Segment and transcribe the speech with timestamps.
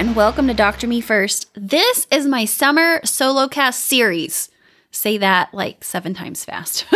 [0.00, 0.88] and welcome to Dr.
[0.88, 1.50] Me First.
[1.54, 4.48] This is my summer solo cast series.
[4.90, 6.86] Say that like seven times fast.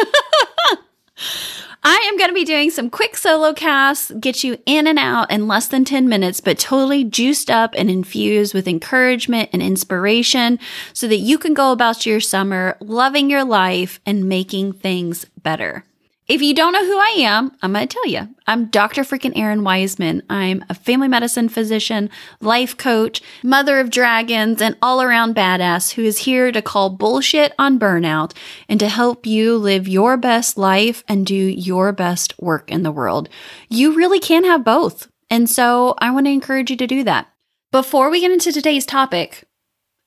[1.82, 5.30] I am going to be doing some quick solo casts, get you in and out
[5.30, 10.58] in less than 10 minutes, but totally juiced up and infused with encouragement and inspiration
[10.94, 15.84] so that you can go about your summer loving your life and making things better.
[16.26, 18.34] If you don't know who I am, I'm going to tell you.
[18.46, 19.02] I'm Dr.
[19.02, 20.22] freaking Errin Weisman.
[20.30, 22.08] I'm a family medicine physician,
[22.40, 27.52] life coach, mother of dragons, and all around badass who is here to call bullshit
[27.58, 28.32] on burnout
[28.70, 32.92] and to help you live your best life and do your best work in the
[32.92, 33.28] world.
[33.68, 35.08] You really can have both.
[35.28, 37.28] And so I want to encourage you to do that.
[37.70, 39.44] Before we get into today's topic,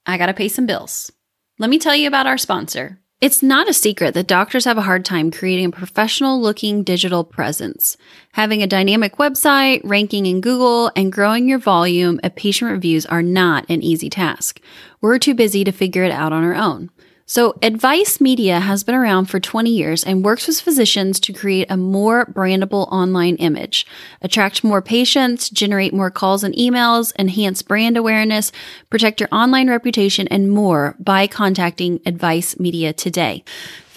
[0.07, 1.11] I got to pay some bills.
[1.59, 3.01] Let me tell you about our sponsor.
[3.19, 7.23] It's not a secret that doctors have a hard time creating a professional looking digital
[7.23, 7.97] presence.
[8.33, 13.23] Having a dynamic website, ranking in Google, and growing your volume of patient reviews are
[13.23, 14.61] not an easy task.
[15.01, 16.91] We're too busy to figure it out on our own.
[17.29, 21.69] So, Advice Media has been around for 20 years and works with physicians to create
[21.69, 23.85] a more brandable online image,
[24.21, 28.53] attract more patients, generate more calls and emails, enhance brand awareness,
[28.89, 33.43] protect your online reputation, and more by contacting Advice Media today.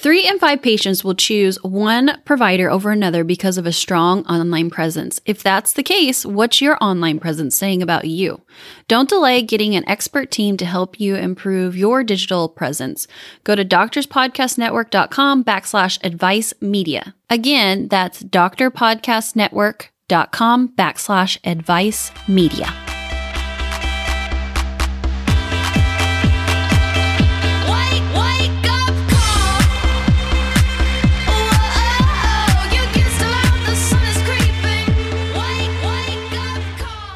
[0.00, 4.70] Three in five patients will choose one provider over another because of a strong online
[4.70, 5.20] presence.
[5.26, 8.40] If that's the case, what's your online presence saying about you?
[8.88, 13.06] Don't delay getting an expert team to help you improve your digital presence.
[13.44, 17.14] Go to doctorspodcastnetwork.com backslash advice media.
[17.28, 22.89] Again, that's doctorpodcastnetwork.com backslash advice media.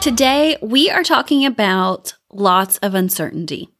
[0.04, 3.70] Today, we are talking about lots of uncertainty.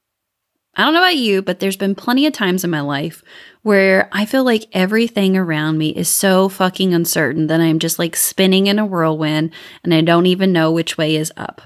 [0.75, 3.23] I don't know about you, but there's been plenty of times in my life
[3.61, 8.17] where I feel like everything around me is so fucking uncertain that I'm just like
[8.17, 9.53] spinning in a whirlwind
[9.83, 11.61] and I don't even know which way is up.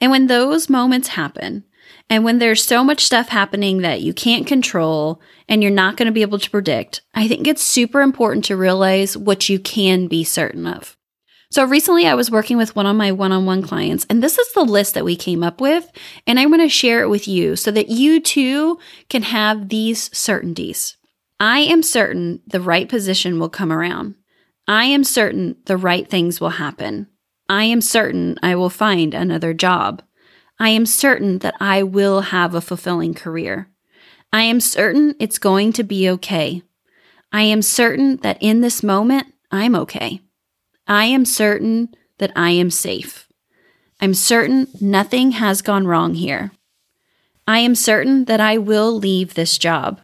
[0.00, 1.64] And when those moments happen,
[2.08, 6.06] and when there's so much stuff happening that you can't control and you're not going
[6.06, 10.06] to be able to predict, I think it's super important to realize what you can
[10.06, 10.96] be certain of.
[11.52, 14.62] So recently I was working with one of my one-on-one clients and this is the
[14.62, 15.90] list that we came up with
[16.24, 18.78] and I'm going to share it with you so that you too
[19.08, 20.96] can have these certainties.
[21.40, 24.14] I am certain the right position will come around.
[24.68, 27.08] I am certain the right things will happen.
[27.48, 30.02] I am certain I will find another job.
[30.60, 33.68] I am certain that I will have a fulfilling career.
[34.32, 36.62] I am certain it's going to be okay.
[37.32, 40.20] I am certain that in this moment, I'm okay.
[40.90, 43.28] I am certain that I am safe.
[44.00, 46.50] I'm certain nothing has gone wrong here.
[47.46, 50.00] I am certain that I will leave this job.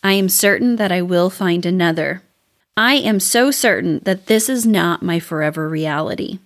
[0.00, 2.22] I am certain that I will find another.
[2.76, 6.38] I am so certain that this is not my forever reality.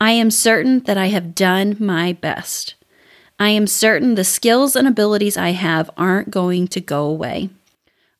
[0.00, 2.76] I am certain that I have done my best.
[3.38, 7.50] I am certain the skills and abilities I have aren't going to go away.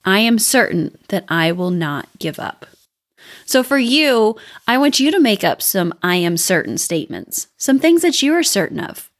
[0.04, 2.66] I am certain that I will not give up.
[3.44, 7.78] So, for you, I want you to make up some I am certain statements, some
[7.78, 9.10] things that you are certain of.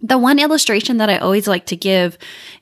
[0.00, 2.18] The one illustration that I always like to give,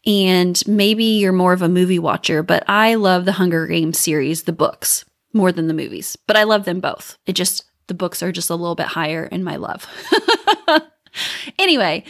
[0.07, 4.45] and maybe you're more of a movie watcher, but I love the Hunger Games series,
[4.45, 7.19] the books, more than the movies, but I love them both.
[7.27, 9.87] It just, the books are just a little bit higher in my love.
[11.59, 12.05] anyway,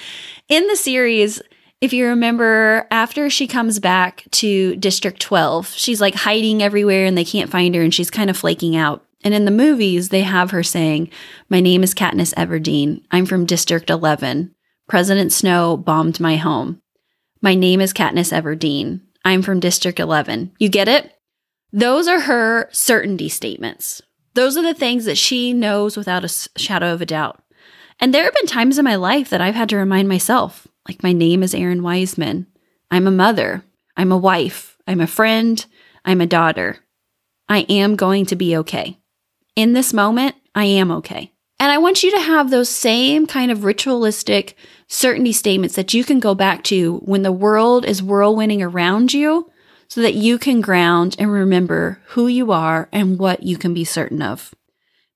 [0.48, 1.42] in the series,
[1.80, 7.16] if you remember, after she comes back to District 12, she's like hiding everywhere and
[7.16, 9.04] they can't find her and she's kind of flaking out.
[9.22, 11.10] And in the movies, they have her saying,
[11.48, 13.02] My name is Katniss Everdeen.
[13.10, 14.54] I'm from District 11.
[14.88, 16.80] President Snow bombed my home.
[17.42, 19.00] My name is Katniss Everdeen.
[19.24, 20.52] I'm from District 11.
[20.58, 21.12] You get it?
[21.72, 24.00] Those are her certainty statements.
[24.34, 27.42] Those are the things that she knows without a shadow of a doubt.
[27.98, 31.02] And there have been times in my life that I've had to remind myself, like,
[31.02, 32.46] my name is Errin Weisman.
[32.90, 33.64] I'm a mother.
[33.96, 34.76] I'm a wife.
[34.86, 35.64] I'm a friend.
[36.04, 36.78] I'm a daughter.
[37.48, 38.98] I am going to be okay.
[39.54, 41.32] In this moment, I am okay.
[41.58, 44.56] And I want you to have those same kind of ritualistic
[44.88, 49.50] certainty statements that you can go back to when the world is whirlwinding around you
[49.88, 53.84] so that you can ground and remember who you are and what you can be
[53.84, 54.54] certain of.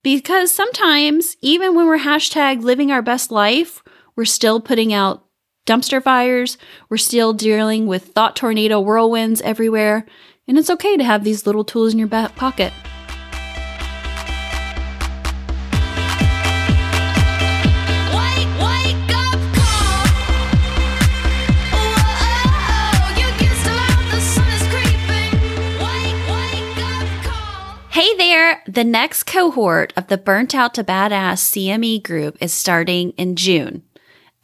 [0.03, 3.83] Because sometimes, even when we're hashtag living our best life,
[4.17, 5.27] we're still putting out
[5.67, 6.59] dumpster fires,
[6.89, 10.07] we're still dealing with thought tornado whirlwinds everywhere,
[10.49, 12.73] and it's okay to have these little tools in your back pocket.
[27.93, 28.63] Hey there!
[28.67, 33.83] The next cohort of the Burnt Out to Badass CME group is starting in June.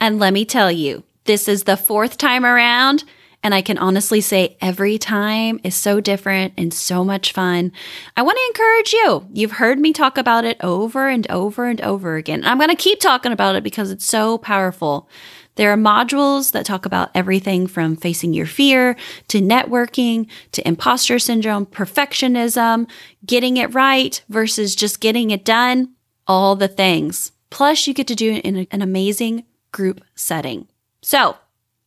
[0.01, 3.05] And let me tell you, this is the fourth time around.
[3.43, 7.71] And I can honestly say every time is so different and so much fun.
[8.17, 9.29] I want to encourage you.
[9.33, 12.45] You've heard me talk about it over and over and over again.
[12.45, 15.09] I'm going to keep talking about it because it's so powerful.
[15.55, 18.97] There are modules that talk about everything from facing your fear
[19.29, 22.89] to networking to imposter syndrome, perfectionism,
[23.25, 25.95] getting it right versus just getting it done,
[26.27, 27.33] all the things.
[27.51, 29.45] Plus, you get to do in an amazing
[29.77, 30.67] group setting.
[31.03, 31.37] So,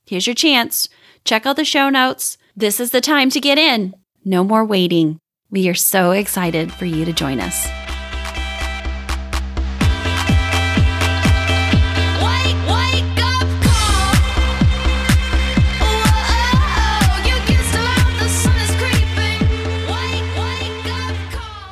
[0.05, 0.87] here's your chance.
[1.25, 2.37] Check out the show notes.
[2.55, 3.95] This is the time to get in.
[4.23, 5.17] No more waiting.
[5.49, 7.78] We are so excited for you to join us.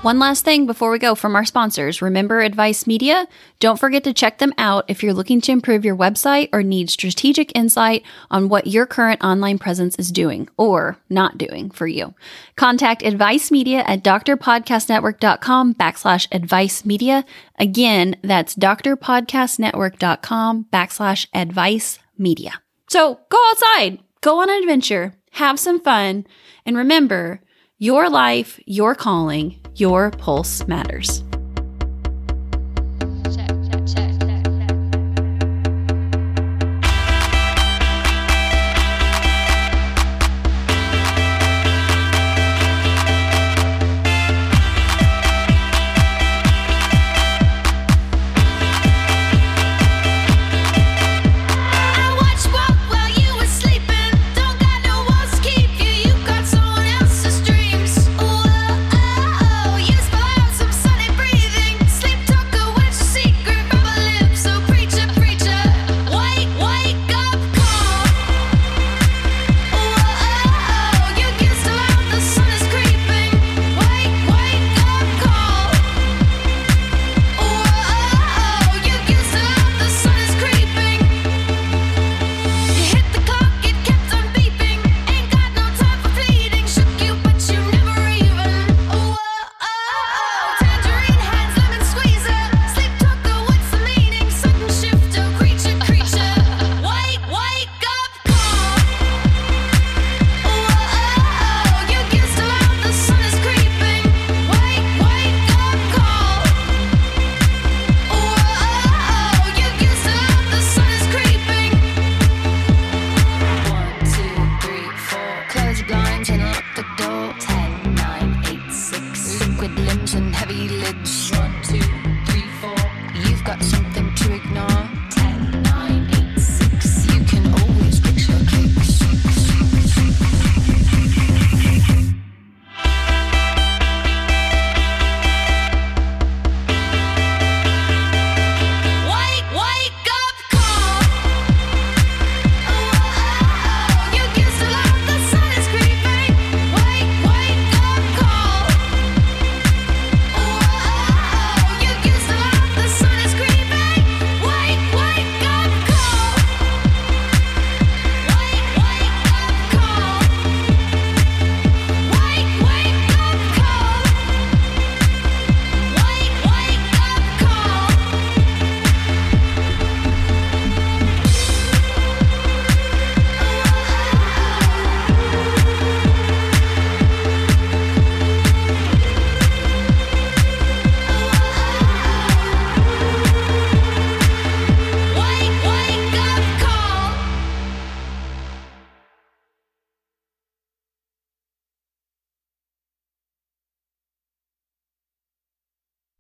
[0.08, 2.02] One last thing before we go from our sponsors.
[2.02, 3.28] Remember Advice Media?
[3.60, 6.90] Don't forget to check them out if you're looking to improve your website or need
[6.90, 12.16] strategic insight on what your current online presence is doing or not doing for you.
[12.56, 17.26] Contact Advice Media at drpodcastnetwork.com backslash advice media.
[17.60, 22.62] Again, that's drpodcastnetwork.com backslash advice media.
[22.88, 26.26] So go outside, go on an adventure, have some fun,
[26.66, 27.42] and remember,
[27.78, 31.24] your life, your calling, your pulse matters.